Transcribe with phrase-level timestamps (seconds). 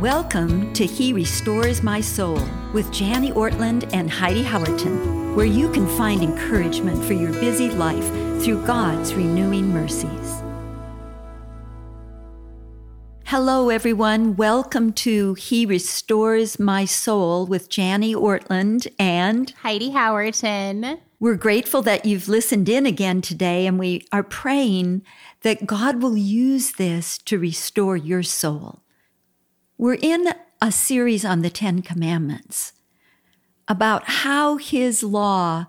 [0.00, 2.40] Welcome to He Restores My Soul
[2.72, 8.06] with Jani Ortlund and Heidi Howerton, where you can find encouragement for your busy life
[8.40, 10.40] through God's renewing mercies.
[13.24, 14.36] Hello, everyone.
[14.36, 21.00] Welcome to He Restores My Soul with Jani Ortlund and Heidi Howerton.
[21.18, 25.02] We're grateful that you've listened in again today, and we are praying
[25.40, 28.78] that God will use this to restore your soul.
[29.80, 32.72] We're in a series on the Ten Commandments
[33.68, 35.66] about how His law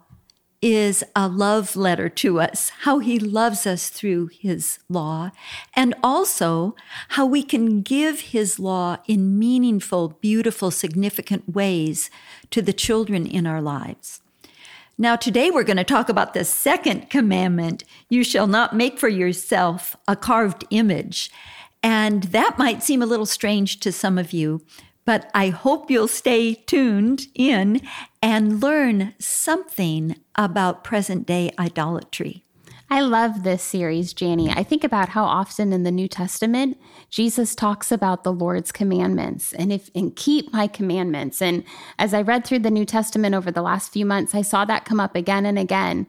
[0.63, 5.29] is a love letter to us, how He loves us through His law,
[5.75, 6.75] and also
[7.09, 12.09] how we can give His law in meaningful, beautiful, significant ways
[12.49, 14.21] to the children in our lives.
[14.97, 19.07] Now, today we're going to talk about the second commandment you shall not make for
[19.07, 21.29] yourself a carved image.
[21.81, 24.61] And that might seem a little strange to some of you,
[25.05, 27.81] but I hope you'll stay tuned in
[28.21, 32.43] and learn something about present day idolatry.
[32.91, 34.49] I love this series, Jani.
[34.49, 36.75] I think about how often in the New Testament
[37.11, 41.39] Jesus talks about the Lord's commandments and if and keep my commandments.
[41.39, 41.63] And
[41.99, 44.85] as I read through the New Testament over the last few months, I saw that
[44.85, 46.07] come up again and again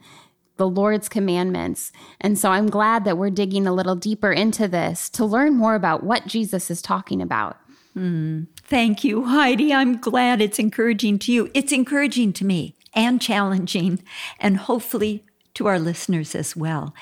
[0.60, 1.90] the Lord's commandments.
[2.20, 5.74] And so I'm glad that we're digging a little deeper into this to learn more
[5.74, 7.56] about what Jesus is talking about.
[7.96, 9.72] Mm, thank you, Heidi.
[9.72, 11.50] I'm glad it's encouraging to you.
[11.54, 14.02] It's encouraging to me and challenging,
[14.38, 16.94] and hopefully to our listeners as well.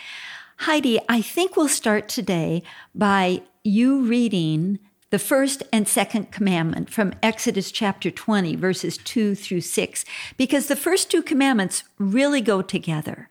[0.58, 2.62] Heidi, I think we'll start today
[2.94, 4.78] by you reading
[5.10, 10.04] the first and second commandment from Exodus chapter 20, verses 2 through 6,
[10.36, 13.30] because the first two commandments really go together.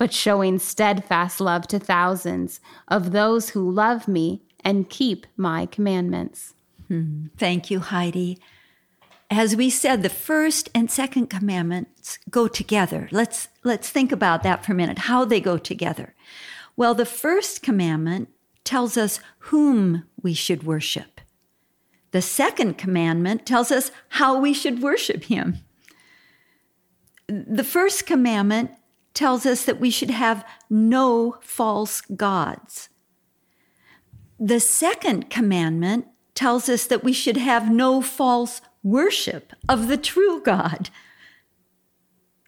[0.00, 6.54] but showing steadfast love to thousands of those who love me and keep my commandments.
[7.36, 8.38] Thank you, Heidi.
[9.30, 13.10] As we said, the first and second commandments go together.
[13.12, 16.14] Let's, let's think about that for a minute, how they go together.
[16.76, 18.30] Well, the first commandment
[18.64, 21.20] tells us whom we should worship.
[22.12, 25.58] The second commandment tells us how we should worship him.
[27.28, 28.70] The first commandment
[29.20, 32.88] tells us that we should have no false gods.
[34.38, 40.40] The second commandment tells us that we should have no false worship of the true
[40.40, 40.88] God.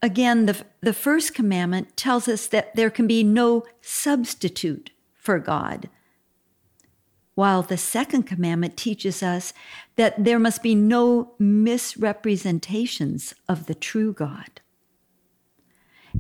[0.01, 5.91] Again, the, the first commandment tells us that there can be no substitute for God,
[7.35, 9.53] while the second commandment teaches us
[9.97, 14.62] that there must be no misrepresentations of the true God.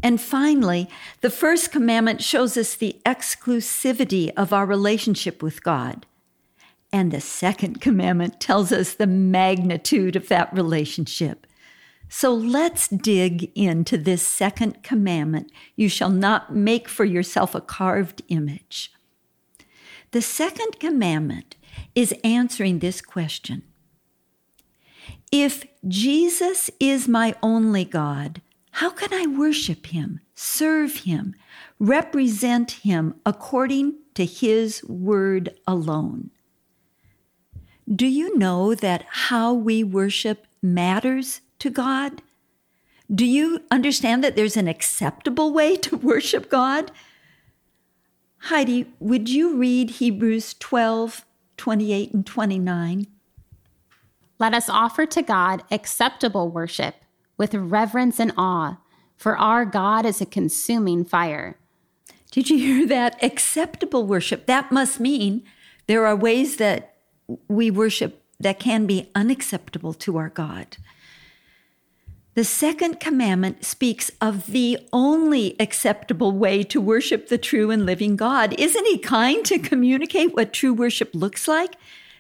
[0.02, 0.88] And finally,
[1.20, 6.06] the first commandment shows us the exclusivity of our relationship with God.
[6.92, 11.46] And the second commandment tells us the magnitude of that relationship.
[12.08, 18.20] So let's dig into this second commandment you shall not make for yourself a carved
[18.28, 18.92] image.
[20.10, 21.56] The second commandment
[21.94, 23.62] is answering this question
[25.30, 31.34] If Jesus is my only God, how can I worship him, serve him,
[31.78, 36.30] represent him according to his word alone?
[37.94, 42.22] Do you know that how we worship matters to God?
[43.14, 46.90] Do you understand that there's an acceptable way to worship God?
[48.38, 51.26] Heidi, would you read Hebrews 12,
[51.58, 53.06] 28 and 29?
[54.38, 56.94] Let us offer to God acceptable worship
[57.42, 58.76] with reverence and awe,
[59.16, 61.56] for our God is a consuming fire.
[62.30, 63.20] Did you hear that?
[63.20, 64.46] Acceptable worship.
[64.46, 65.42] That must mean
[65.88, 66.94] there are ways that
[67.48, 70.76] we worship that can be unacceptable to our God.
[72.34, 78.14] The second commandment speaks of the only acceptable way to worship the true and living
[78.14, 78.54] God.
[78.56, 81.74] Isn't He kind to communicate what true worship looks like?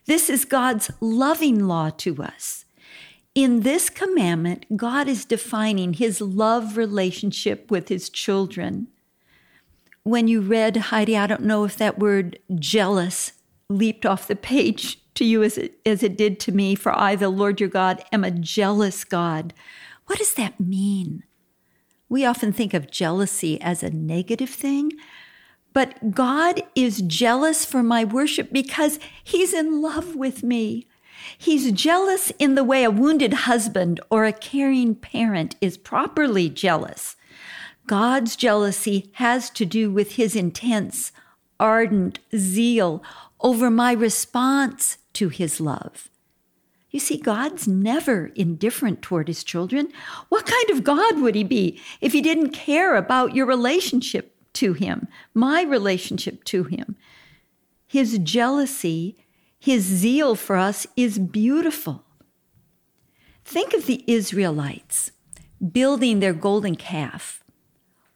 [0.06, 2.61] This is God's loving law to us.
[3.34, 8.88] In this commandment, God is defining his love relationship with his children.
[10.02, 13.32] When you read Heidi, I don't know if that word jealous
[13.70, 17.16] leaped off the page to you as it, as it did to me, for I,
[17.16, 19.54] the Lord your God, am a jealous God.
[20.06, 21.24] What does that mean?
[22.10, 24.92] We often think of jealousy as a negative thing,
[25.72, 30.86] but God is jealous for my worship because He's in love with me.
[31.36, 37.16] He's jealous in the way a wounded husband or a caring parent is properly jealous.
[37.86, 41.12] God's jealousy has to do with His intense,
[41.58, 43.02] ardent zeal
[43.40, 46.08] over my response to His love.
[46.92, 49.88] You see, God's never indifferent toward his children.
[50.28, 54.74] What kind of God would he be if he didn't care about your relationship to
[54.74, 56.96] him, my relationship to him?
[57.86, 59.16] His jealousy,
[59.62, 62.02] his zeal for us is beautiful.
[63.44, 65.12] Think of the Israelites
[65.72, 67.44] building their golden calf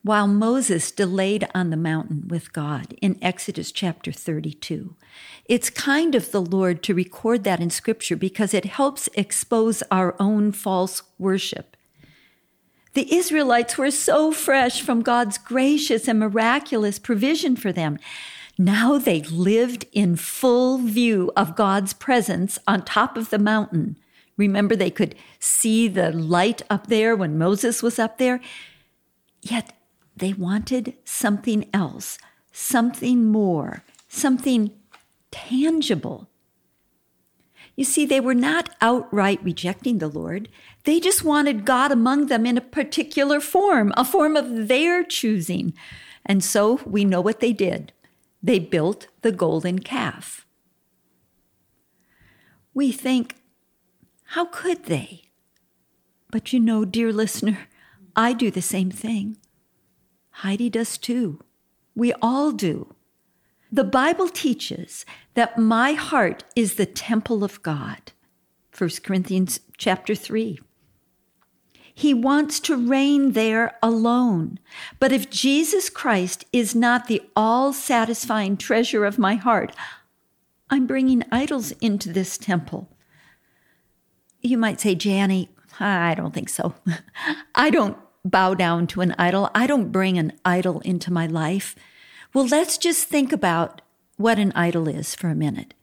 [0.03, 4.97] while Moses delayed on the mountain with God in Exodus chapter 32.
[5.45, 10.17] It's kind of the Lord to record that in Scripture because it helps expose our
[10.19, 11.77] own false worship.
[12.93, 17.99] The Israelites were so fresh from God's gracious and miraculous provision for them.
[18.57, 23.97] Now they lived in full view of God's presence on top of the mountain.
[24.35, 28.39] Remember, they could see the light up there when Moses was up there.
[29.41, 29.73] Yet
[30.15, 32.17] they wanted something else,
[32.51, 34.71] something more, something
[35.31, 36.27] tangible.
[37.75, 40.49] You see, they were not outright rejecting the Lord.
[40.83, 45.73] They just wanted God among them in a particular form, a form of their choosing.
[46.25, 47.93] And so we know what they did.
[48.41, 50.45] They built the golden calf.
[52.73, 53.35] We think,
[54.31, 55.23] how could they?
[56.31, 57.67] But you know, dear listener,
[58.15, 59.37] I do the same thing.
[60.29, 61.39] Heidi does too.
[61.95, 62.93] We all do.
[63.71, 68.11] The Bible teaches that my heart is the temple of God.
[68.77, 70.59] 1 Corinthians chapter 3.
[71.97, 74.59] He wants to reign there alone.
[74.99, 79.75] But if Jesus Christ is not the all satisfying treasure of my heart,
[80.69, 82.87] I'm bringing idols into this temple.
[84.43, 85.49] You might say, Jani,
[85.79, 86.75] I don't think so.
[87.55, 89.49] I don't bow down to an idol.
[89.55, 91.75] I don't bring an idol into my life.
[92.31, 93.81] Well, let's just think about
[94.17, 95.73] what an idol is for a minute.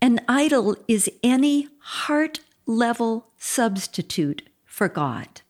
[0.00, 5.42] An idol is any heart level substitute for God.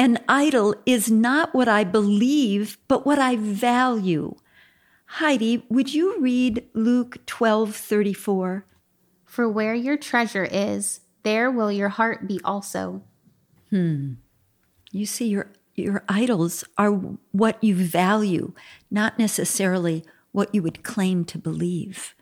[0.00, 4.34] An idol is not what I believe, but what I value.
[5.06, 8.66] Heidi, would you read Luke 12 34?
[9.24, 13.02] For where your treasure is, there will your heart be also.
[13.70, 14.14] Hmm.
[14.90, 16.90] You see, your your idols are
[17.30, 18.54] what you value,
[18.90, 22.16] not necessarily what you would claim to believe.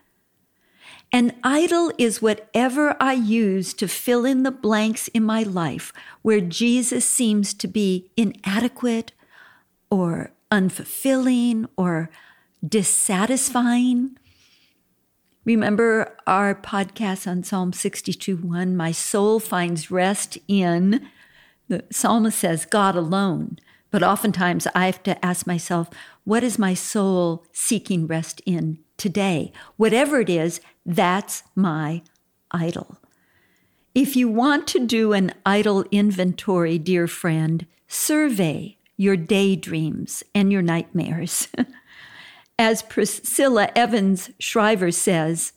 [1.11, 6.41] An idol is whatever I use to fill in the blanks in my life where
[6.41, 9.13] Jesus seems to be inadequate
[9.89, 12.09] or unfulfilling or
[12.67, 14.17] dissatisfying.
[15.45, 21.07] Remember our podcast on Psalm 62 1 My soul finds rest in
[21.67, 23.59] the psalmist says, God alone.
[23.91, 25.89] But oftentimes I have to ask myself,
[26.23, 29.51] what is my soul seeking rest in today?
[29.77, 32.01] Whatever it is, that's my
[32.49, 32.97] idol.
[33.93, 40.61] If you want to do an idol inventory, dear friend, survey your daydreams and your
[40.61, 41.49] nightmares.
[42.59, 45.53] As Priscilla Evans Shirer says,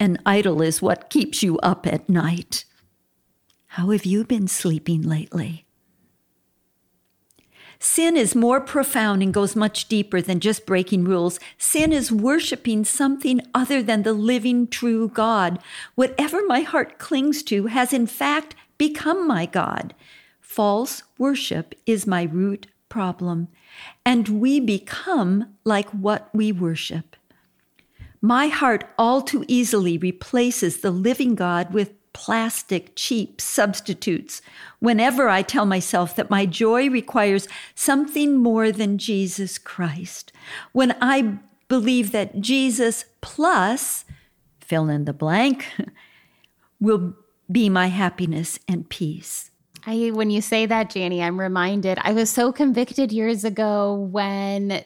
[0.00, 2.64] an idol is what keeps you up at night.
[3.66, 5.63] How have you been sleeping lately?
[7.78, 11.38] Sin is more profound and goes much deeper than just breaking rules.
[11.58, 15.58] Sin is worshiping something other than the living, true God.
[15.94, 19.94] Whatever my heart clings to has, in fact, become my God.
[20.40, 23.48] False worship is my root problem,
[24.04, 27.16] and we become like what we worship.
[28.20, 34.40] My heart all too easily replaces the living God with plastic, cheap substitutes
[34.78, 40.32] whenever I tell myself that my joy requires something more than Jesus Christ.
[40.72, 44.06] When I believe that Jesus plus,
[44.60, 45.66] fill in the blank,
[46.80, 47.14] will
[47.50, 49.50] be my happiness and peace.
[49.86, 54.82] I, when you say that, Jani, I'm reminded I was so convicted years ago when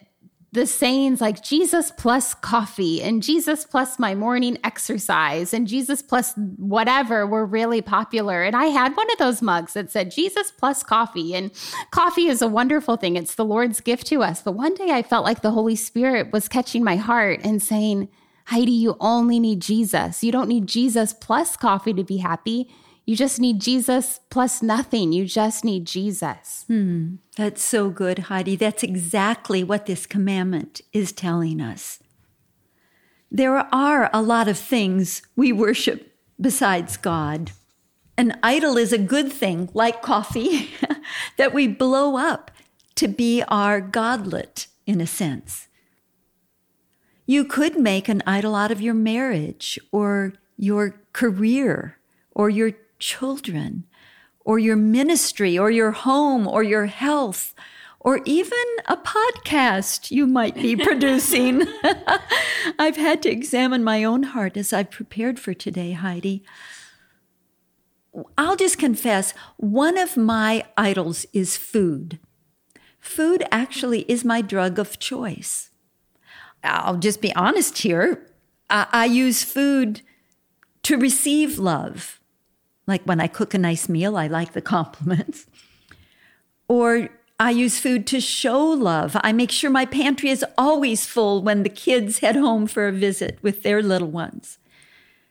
[0.53, 6.33] the sayings like Jesus plus coffee and Jesus plus my morning exercise and Jesus plus
[6.57, 8.43] whatever were really popular.
[8.43, 11.35] And I had one of those mugs that said Jesus plus coffee.
[11.35, 11.51] And
[11.91, 14.41] coffee is a wonderful thing, it's the Lord's gift to us.
[14.41, 18.09] But one day I felt like the Holy Spirit was catching my heart and saying,
[18.47, 20.25] Heidi, you only need Jesus.
[20.25, 22.71] You don't need Jesus plus coffee to be happy.
[23.09, 25.13] You just need Jesus plus nothing.
[25.13, 26.67] You just need Jesus.
[26.67, 28.55] Hmm, that's so good, Heidi.
[28.55, 32.01] That's exactly what this commandment is telling us.
[33.33, 37.53] There are a lot of things we worship besides God.
[38.19, 40.69] An idol is a good thing, like coffee,
[41.39, 42.51] that we blow up
[42.97, 45.69] to be our godlet, in a sense.
[47.25, 51.97] You could make an idol out of your marriage or your career
[52.35, 53.85] or your children
[54.41, 57.55] or your ministry or your home or your health
[58.01, 61.67] or even a podcast you might be producing.
[62.79, 66.43] I've had to examine my own heart as I've prepared for today, Heidi.
[68.37, 72.19] I'll just confess, one of my idols is food.
[72.99, 75.71] Food actually is my drug of choice.
[76.65, 78.27] I'll just be honest here.
[78.71, 80.03] I, I use food
[80.85, 82.19] to receive love
[82.89, 85.47] like when I cook a nice meal, I like the compliments.
[86.67, 89.17] Or I use food to show love.
[89.23, 92.93] I make sure my pantry is always full when the kids head home for a
[92.93, 94.59] visit with their little ones.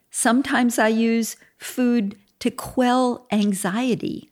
[0.10, 4.32] Sometimes I use food to quell anxiety.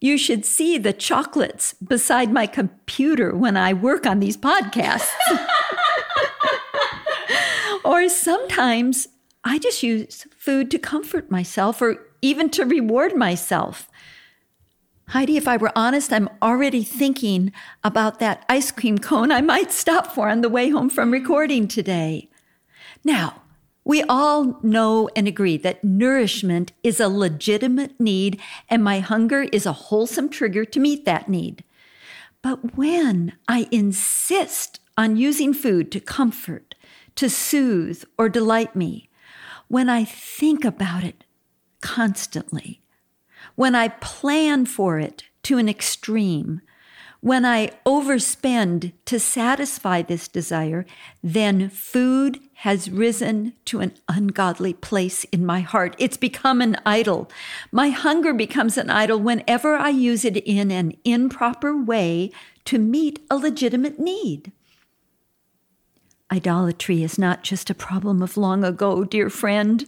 [0.00, 5.10] You should see the chocolates beside my computer when I work on these podcasts.
[7.84, 9.08] or sometimes
[9.44, 13.88] I just use food to comfort myself or even to reward myself.
[15.08, 17.52] Heidi, if I were honest, I'm already thinking
[17.84, 21.68] about that ice cream cone I might stop for on the way home from recording
[21.68, 22.30] today.
[23.04, 23.42] Now,
[23.84, 29.66] we all know and agree that nourishment is a legitimate need, and my hunger is
[29.66, 31.64] a wholesome trigger to meet that need.
[32.42, 36.74] But when I insist on using food to comfort,
[37.16, 39.10] to soothe, or delight me,
[39.68, 41.21] when I think about it
[41.82, 42.80] constantly,
[43.54, 46.62] when I plan for it to an extreme,
[47.20, 50.84] when I overspend to satisfy this desire,
[51.22, 55.94] then food has risen to an ungodly place in my heart.
[55.98, 57.30] It's become an idol.
[57.70, 62.32] My hunger becomes an idol whenever I use it in an improper way
[62.64, 64.50] to meet a legitimate need.
[66.32, 69.86] Idolatry is not just a problem of long ago, dear friend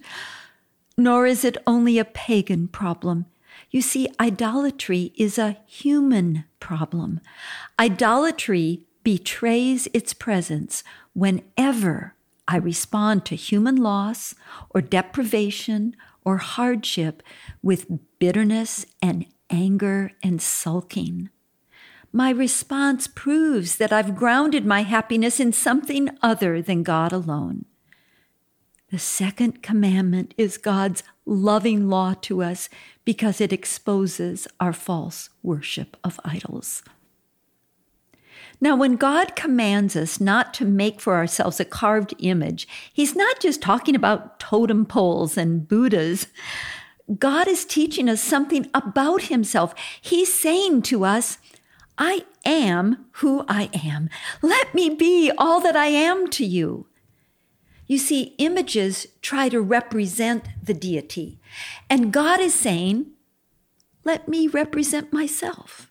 [0.96, 3.26] nor is it only a pagan problem.
[3.70, 7.20] You see, idolatry is a human problem.
[7.78, 10.82] Idolatry betrays its presence
[11.12, 12.14] whenever
[12.46, 14.34] I respond to human loss
[14.70, 17.22] or deprivation or hardship
[17.62, 17.86] with
[18.18, 21.30] bitterness and anger and sulking.
[22.12, 27.64] My response proves that I've grounded my happiness in something other than God alone.
[28.94, 32.68] The second commandment is God's loving law to us
[33.04, 36.84] because it exposes our false worship of idols.
[38.60, 43.40] Now, when God commands us not to make for ourselves a carved image, He's not
[43.40, 46.28] just talking about totem poles and Buddhas.
[47.18, 49.74] God is teaching us something about Himself.
[50.00, 51.38] He's saying to us,
[51.98, 54.08] I am who I am.
[54.40, 56.86] Let me be all that I am to you.
[57.86, 61.38] You see, images try to represent the deity.
[61.90, 63.06] And God is saying,
[64.04, 65.90] let me represent myself.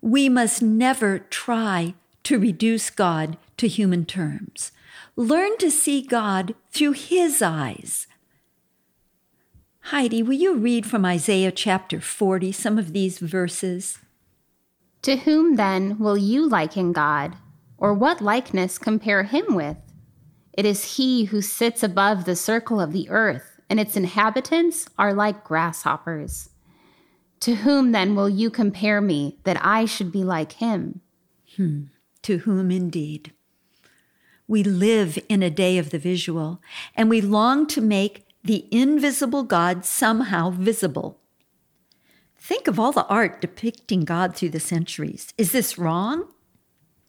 [0.00, 1.94] We must never try
[2.24, 4.72] to reduce God to human terms.
[5.16, 8.06] Learn to see God through His eyes.
[9.84, 13.98] Heidi, will you read from Isaiah chapter 40 some of these verses?
[15.02, 17.36] To whom then will you liken God,
[17.78, 19.78] or what likeness compare him with?
[20.52, 25.14] It is he who sits above the circle of the earth, and its inhabitants are
[25.14, 26.50] like grasshoppers.
[27.40, 31.00] To whom then will you compare me that I should be like him?
[31.56, 31.84] Hmm.
[32.22, 33.32] To whom indeed?
[34.46, 36.60] We live in a day of the visual,
[36.96, 41.20] and we long to make the invisible God somehow visible.
[42.36, 45.32] Think of all the art depicting God through the centuries.
[45.38, 46.26] Is this wrong?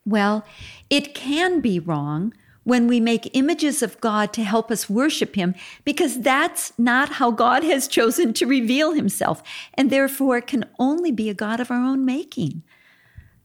[0.06, 0.46] Well,
[0.90, 5.56] it can be wrong when we make images of God to help us worship Him,
[5.84, 9.42] because that's not how God has chosen to reveal Himself,
[9.74, 12.64] and therefore can only be a God of our own making.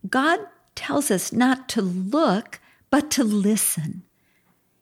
[0.09, 0.41] God
[0.75, 4.03] tells us not to look, but to listen.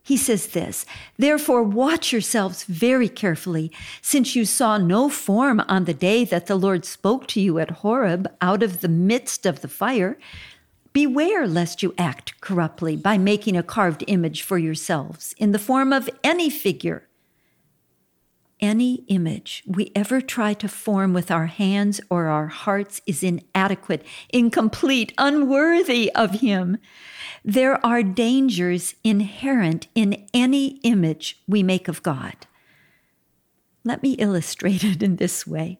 [0.02, 0.84] He says this,
[1.16, 3.72] therefore watch yourselves very carefully,
[4.02, 7.70] since you saw no form on the day that the Lord spoke to you at
[7.70, 10.18] Horeb out of the midst of the fire
[10.94, 15.92] Beware lest you act corruptly by making a carved image for yourselves in the form
[15.92, 17.08] of any figure.
[18.60, 24.06] Any image we ever try to form with our hands or our hearts is inadequate,
[24.30, 26.78] incomplete, unworthy of Him.
[27.44, 32.46] There are dangers inherent in any image we make of God.
[33.82, 35.78] Let me illustrate it in this way.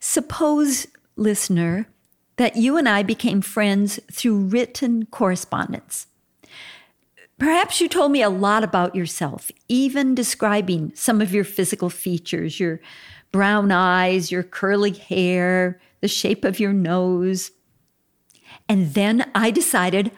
[0.00, 1.88] Suppose, listener,
[2.36, 6.06] that you and I became friends through written correspondence.
[7.38, 12.58] Perhaps you told me a lot about yourself, even describing some of your physical features,
[12.58, 12.80] your
[13.30, 17.50] brown eyes, your curly hair, the shape of your nose.
[18.68, 20.12] And then I decided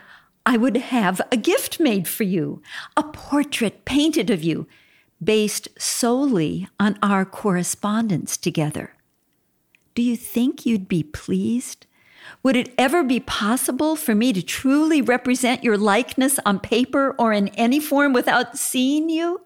[0.46, 2.62] I would have a gift made for you,
[2.96, 4.68] a portrait painted of you,
[5.22, 8.94] based solely on our correspondence together.
[9.96, 11.86] Do you think you'd be pleased?
[12.42, 17.32] Would it ever be possible for me to truly represent your likeness on paper or
[17.32, 19.42] in any form without seeing you?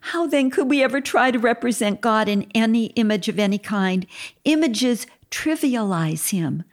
[0.00, 4.06] How then could we ever try to represent God in any image of any kind?
[4.44, 6.64] Images trivialize him.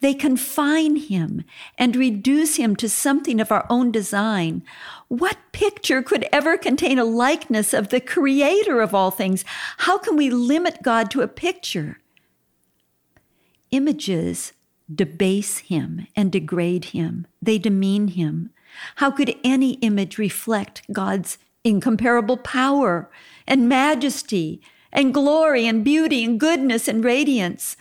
[0.00, 1.44] They confine him
[1.78, 4.62] and reduce him to something of our own design.
[5.08, 9.44] What picture could ever contain a likeness of the creator of all things?
[9.78, 11.98] How can we limit God to a picture?
[13.70, 14.52] Images
[14.92, 17.26] debase him and degrade him.
[17.42, 18.50] They demean him.
[18.96, 23.10] How could any image reflect God's incomparable power
[23.46, 24.60] and majesty
[24.92, 27.76] and glory and beauty and goodness and radiance?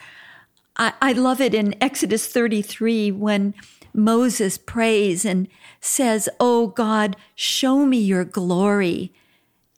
[0.77, 3.53] I, I love it in Exodus 33 when
[3.93, 5.47] Moses prays and
[5.79, 9.13] says, Oh God, show me your glory.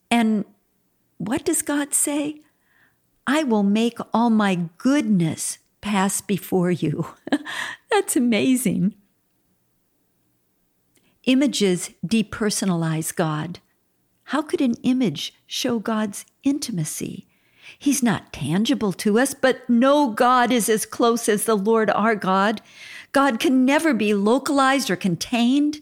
[0.10, 0.46] And
[1.17, 2.41] what does God say?
[3.25, 5.57] I will make all my goodness
[5.88, 7.08] pass before you.
[7.89, 8.94] That's amazing.
[11.24, 13.60] Images depersonalize God.
[14.25, 17.25] How could an image show God's intimacy?
[17.79, 22.16] He's not tangible to us, but no God is as close as the Lord our
[22.16, 22.62] God.
[23.14, 25.79] God can never be localized or contained.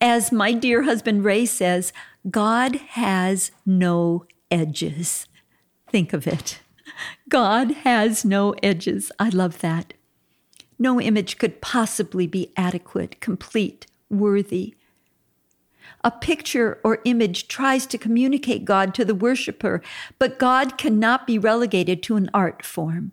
[0.00, 1.92] As my dear husband Ray says,
[2.28, 5.28] God has no edges.
[5.88, 6.58] Think of it.
[7.28, 9.10] God has no edges.
[9.18, 9.94] I love that.
[10.78, 14.74] No image could possibly be adequate, complete, worthy.
[16.04, 19.82] A picture or image tries to communicate God to the worshiper,
[20.18, 23.12] but God cannot be relegated to an art form.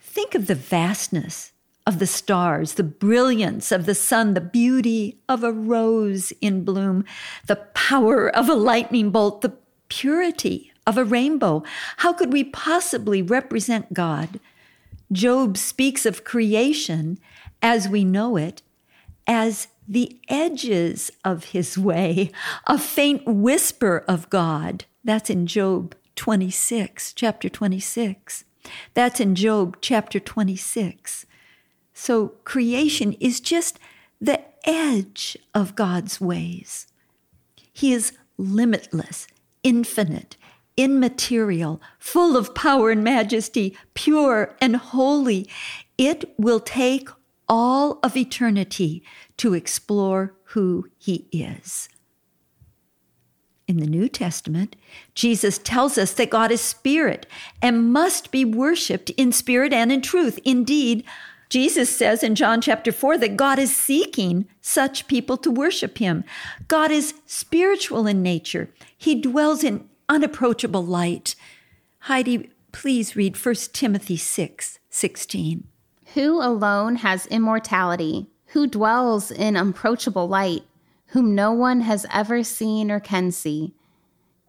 [0.00, 1.52] Think of the vastness
[1.86, 7.04] of the stars, the brilliance of the sun, the beauty of a rose in bloom,
[7.48, 9.56] the power of a lightning bolt, the
[9.88, 11.62] purity of a rainbow.
[11.98, 14.40] How could we possibly represent God?
[15.10, 17.18] Job speaks of creation
[17.60, 18.62] as we know it
[19.26, 22.30] as the edges of his way,
[22.66, 24.84] a faint whisper of God.
[25.04, 28.44] That's in Job 26, chapter 26.
[28.94, 31.26] That's in Job chapter 26.
[31.94, 33.78] So creation is just
[34.20, 36.86] the edge of God's ways.
[37.72, 39.26] He is limitless,
[39.62, 40.36] infinite,
[40.76, 45.48] immaterial, full of power and majesty, pure and holy.
[45.98, 47.08] It will take
[47.48, 49.02] all of eternity
[49.36, 51.88] to explore who he is.
[53.68, 54.76] In the New Testament,
[55.14, 57.26] Jesus tells us that God is spirit
[57.60, 60.38] and must be worshiped in spirit and in truth.
[60.44, 61.04] Indeed,
[61.48, 66.24] Jesus says in John chapter 4 that God is seeking such people to worship him.
[66.66, 68.70] God is spiritual in nature.
[68.96, 71.34] He dwells in unapproachable light.
[72.00, 75.64] Heidi, please read 1 Timothy 6 16.
[76.14, 80.64] Who alone has immortality, who dwells in unapproachable light,
[81.06, 83.72] whom no one has ever seen or can see.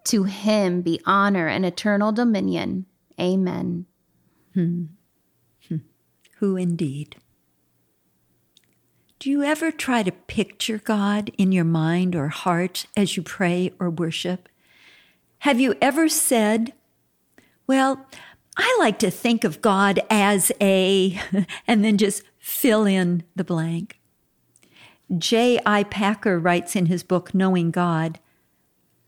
[0.06, 2.86] To him be honor and eternal dominion.
[3.20, 3.86] Amen.
[4.54, 4.86] Hmm.
[5.70, 5.78] Hmm.
[6.40, 7.16] Who indeed?
[9.20, 13.72] Do you ever try to picture God in your mind or heart as you pray
[13.80, 14.50] or worship?
[15.44, 16.72] Have you ever said,
[17.68, 18.06] Well,
[18.56, 21.20] I like to think of God as a,
[21.68, 24.00] and then just fill in the blank?
[25.18, 25.84] J.I.
[25.84, 28.22] Packer writes in his book, Knowing God,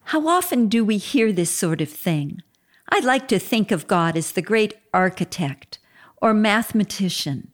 [0.03, 2.41] How often do we hear this sort of thing?
[2.89, 5.79] I like to think of God as the great architect,
[6.17, 7.53] or mathematician,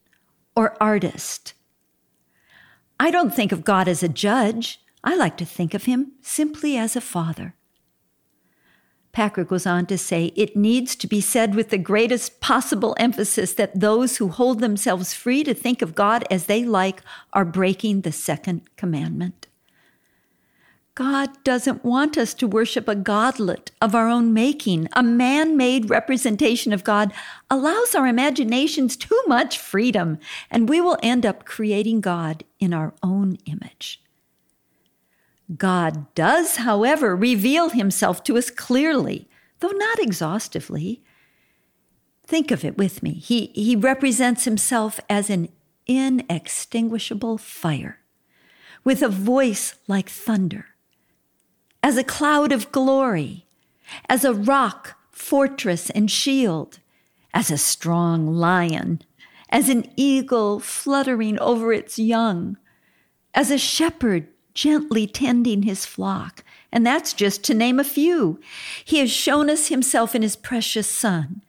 [0.56, 1.54] or artist.
[3.00, 4.82] I don't think of God as a judge.
[5.04, 7.54] I like to think of him simply as a father.
[9.12, 13.54] Packer goes on to say, it needs to be said with the greatest possible emphasis
[13.54, 17.02] that those who hold themselves free to think of God as they like
[17.34, 19.48] are breaking the second commandment.
[20.94, 24.90] God doesn't want us to worship a godlet of our own making.
[24.94, 27.14] A man made representation of God
[27.50, 30.20] allows our imaginations too much freedom,
[30.50, 34.02] and we will end up creating God in our own image.
[35.58, 39.28] God does, however, reveal himself to us clearly,
[39.60, 41.04] though not exhaustively.
[42.26, 43.14] Think of it with me.
[43.14, 45.50] He, he represents himself as an
[45.88, 48.00] inextinguishable fire,
[48.84, 50.68] with a voice like thunder,
[51.84, 53.46] as a cloud of glory,
[54.08, 56.80] as a rock, fortress, and shield,
[57.34, 59.02] as a strong lion,
[59.50, 62.58] as an eagle fluttering over its young,
[63.34, 64.28] as a shepherd
[64.62, 66.44] gently tending his flock.
[66.72, 68.40] And that's just to name a few.
[68.86, 71.42] He has shown us himself in his precious son.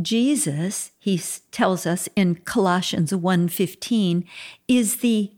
[0.00, 4.24] Jesus, he tells us in Colossians 1:15,
[4.66, 5.32] is the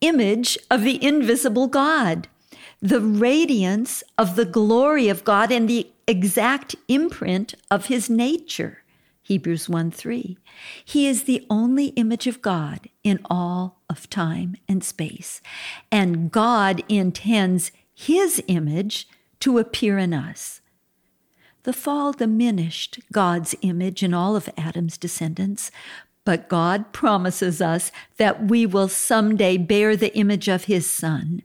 [0.00, 2.26] image of the invisible God,
[2.80, 8.82] the radiance of the glory of God and the exact imprint of his nature.
[9.22, 10.36] Hebrews 1 3.
[10.84, 15.40] He is the only image of God in all of time and space.
[15.92, 19.06] And God intends his image
[19.40, 20.60] to appear in us.
[21.64, 25.70] The fall diminished God's image in all of Adam's descendants,
[26.24, 31.42] but God promises us that we will someday bear the image of his son.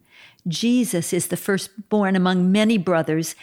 [0.47, 3.36] Jesus is the firstborn among many brothers,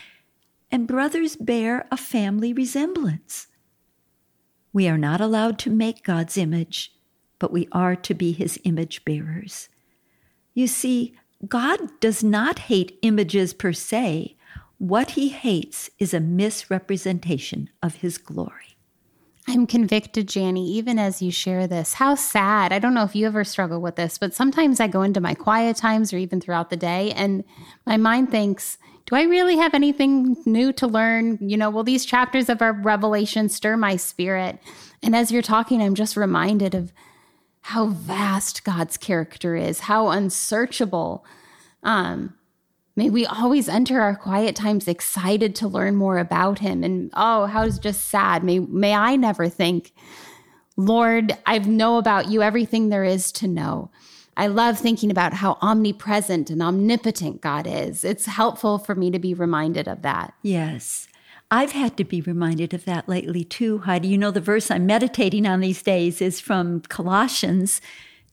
[0.70, 3.46] and brothers bear a family resemblance.
[4.72, 6.93] We are not allowed to make God's image,
[7.44, 9.68] but we are to be his image bearers.
[10.54, 11.14] You see,
[11.46, 14.34] God does not hate images per se.
[14.78, 18.78] What he hates is a misrepresentation of his glory.
[19.46, 21.92] I'm convicted, Jani, even as you share this.
[21.92, 22.72] How sad.
[22.72, 25.34] I don't know if you ever struggle with this, but sometimes I go into my
[25.34, 27.44] quiet times or even throughout the day, and
[27.86, 31.36] my mind thinks, do I really have anything new to learn?
[31.42, 34.58] You know, will these chapters of our revelation stir my spirit?
[35.02, 36.90] And as you're talking, I'm just reminded of
[37.64, 41.24] how vast God's character is, how unsearchable.
[41.82, 42.34] Um,
[42.94, 46.84] may we always enter our quiet times excited to learn more about him.
[46.84, 48.44] And oh, how is just sad.
[48.44, 49.94] May may I never think,
[50.76, 53.90] Lord, I know about you everything there is to know.
[54.36, 58.04] I love thinking about how omnipresent and omnipotent God is.
[58.04, 60.34] It's helpful for me to be reminded of that.
[60.42, 61.08] Yes.
[61.54, 64.08] I've had to be reminded of that lately too, Heidi.
[64.08, 67.80] You know, the verse I'm meditating on these days is from Colossians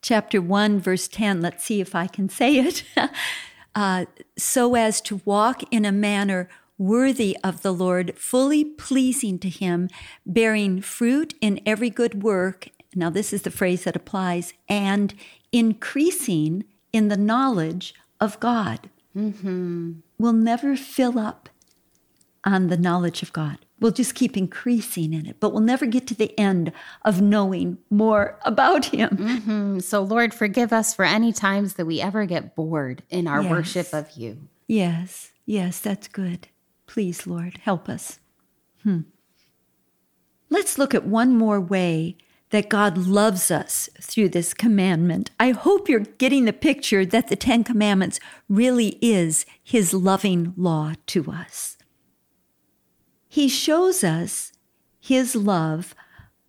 [0.01, 1.39] chapter 1, verse 10.
[1.39, 2.83] Let's see if I can say it.
[3.75, 4.05] uh,
[4.39, 9.87] so as to walk in a manner worthy of the Lord, fully pleasing to Him,
[10.25, 12.69] bearing fruit in every good work.
[12.95, 15.13] Now, this is the phrase that applies, and
[15.51, 18.89] increasing in the knowledge of God.
[19.15, 19.91] Mm-hmm.
[20.17, 21.49] We'll never fill up
[22.43, 23.57] on the knowledge of God.
[23.79, 26.71] We'll just keep increasing in it, but we'll never get to the end
[27.03, 29.09] of knowing more about Him.
[29.09, 29.79] Mm-hmm.
[29.79, 33.51] So, Lord, forgive us for any times that we ever get bored in our yes.
[33.51, 34.49] worship of you.
[34.67, 36.47] Yes, yes, that's good.
[36.85, 38.19] Please, Lord, help us.
[38.83, 39.01] Hmm.
[40.49, 42.17] Let's look at one more way
[42.51, 45.31] that God loves us through this commandment.
[45.39, 50.93] I hope you're getting the picture that the Ten Commandments really is His loving law
[51.07, 51.77] to us.
[53.31, 54.51] He shows us
[54.99, 55.95] His love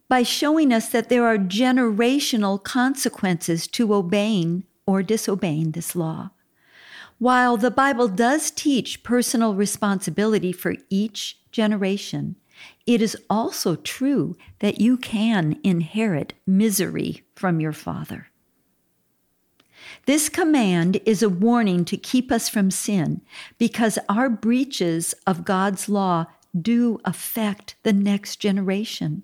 [0.08, 6.30] by showing us that there are generational consequences to obeying or disobeying this law.
[7.20, 12.34] While the Bible does teach personal responsibility for each generation,
[12.84, 18.26] it is also true that you can inherit misery from your father.
[20.06, 23.20] This command is a warning to keep us from sin
[23.56, 26.26] because our breaches of God's law
[26.58, 29.22] do affect the next generation.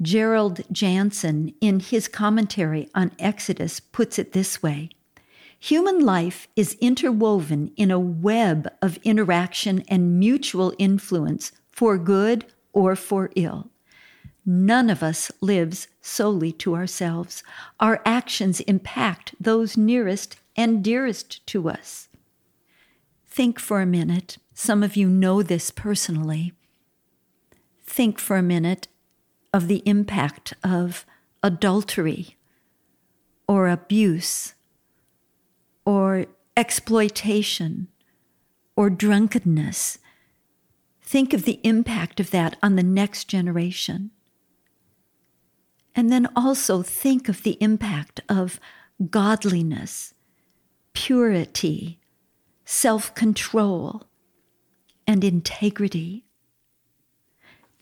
[0.00, 4.90] Gerald Janzen, in his commentary on Exodus, puts it this way
[5.58, 12.96] Human life is interwoven in a web of interaction and mutual influence for good or
[12.96, 13.70] for ill.
[14.44, 17.44] None of us lives solely to ourselves.
[17.78, 22.08] Our actions impact those nearest and dearest to us.
[23.24, 24.38] Think for a minute.
[24.54, 26.52] Some of you know this personally.
[27.84, 28.88] Think for a minute
[29.52, 31.04] of the impact of
[31.42, 32.36] adultery
[33.46, 34.54] or abuse
[35.84, 37.88] or exploitation
[38.76, 39.98] or drunkenness.
[41.02, 44.10] Think of the impact of that on the next generation.
[45.94, 48.58] And then also think of the impact of
[49.10, 50.14] godliness,
[50.94, 51.98] purity,
[52.64, 54.04] self control,
[55.06, 56.24] and integrity.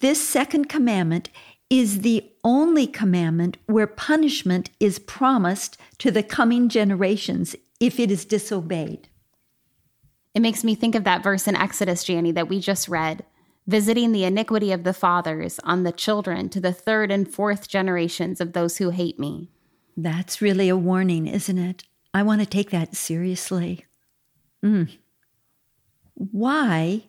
[0.00, 1.28] This second commandment
[1.68, 8.24] is the only commandment where punishment is promised to the coming generations if it is
[8.24, 9.08] disobeyed.
[10.34, 13.24] It makes me think of that verse in Exodus, Jani, that we just read
[13.66, 18.40] visiting the iniquity of the fathers on the children to the third and fourth generations
[18.40, 19.48] of those who hate me.
[19.96, 21.84] That's really a warning, isn't it?
[22.12, 23.86] I want to take that seriously.
[24.64, 24.90] Mm.
[26.14, 27.04] Why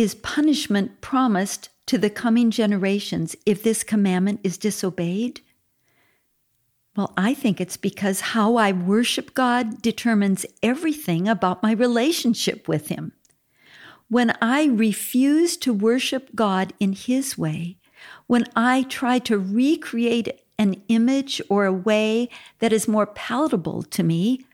[0.00, 5.40] is punishment promised to the coming generations if this commandment is disobeyed?
[6.96, 12.88] Well, I think it's because how I worship God determines everything about my relationship with
[12.88, 13.12] Him.
[14.08, 17.78] When I refuse to worship God in His way,
[18.26, 24.02] when I try to recreate an image or a way that is more palatable to
[24.02, 24.44] me,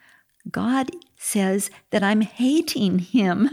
[0.50, 3.48] God says that I'm hating Him.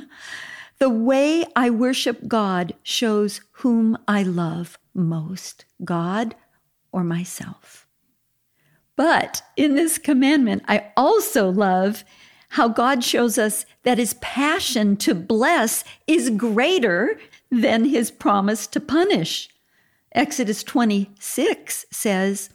[0.81, 6.33] The way I worship God shows whom I love most God
[6.91, 7.85] or myself.
[8.95, 12.03] But in this commandment, I also love
[12.49, 17.19] how God shows us that his passion to bless is greater
[17.51, 19.49] than his promise to punish.
[20.13, 22.49] Exodus 26 says,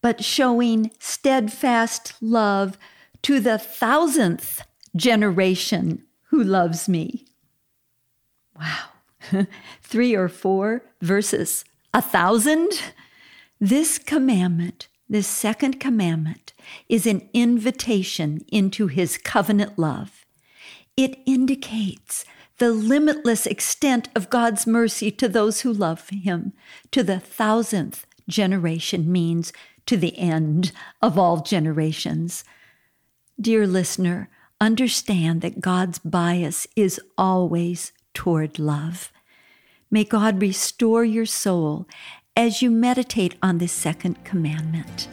[0.00, 2.78] But showing steadfast love
[3.22, 4.62] to the thousandth
[4.94, 7.26] generation who loves me.
[8.58, 9.46] Wow.
[9.82, 12.70] Three or four verses, a thousand.
[13.58, 16.52] This commandment this second commandment
[16.88, 20.26] is an invitation into his covenant love.
[20.96, 22.24] It indicates
[22.58, 26.54] the limitless extent of God's mercy to those who love him.
[26.90, 29.52] To the thousandth generation means
[29.84, 32.42] to the end of all generations.
[33.40, 34.28] Dear listener,
[34.60, 39.12] understand that God's bias is always toward love.
[39.90, 41.86] May God restore your soul
[42.34, 45.08] as you meditate on this second commandment.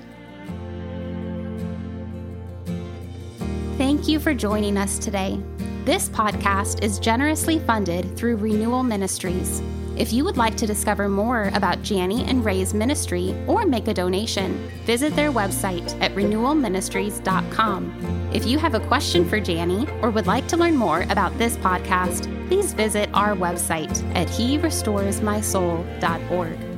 [3.77, 5.37] Thank you for joining us today.
[5.83, 9.61] This podcast is generously funded through Renewal Ministries.
[9.95, 13.93] If you would like to discover more about Jani and Ray's ministry or make a
[13.93, 18.29] donation, visit their website at renewalministries.com.
[18.33, 21.55] If you have a question for Jani or would like to learn more about this
[21.57, 26.72] podcast, please visit our website at herestoresmysoul.org.